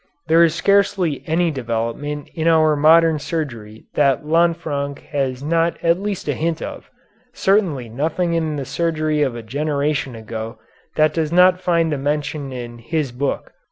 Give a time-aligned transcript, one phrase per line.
[0.25, 6.27] There is scarcely any development in our modern surgery that Lanfranc has not at least
[6.27, 6.89] a hint of,
[7.33, 10.57] certainly nothing in the surgery of a generation ago
[10.95, 13.51] that does not find a mention in his book.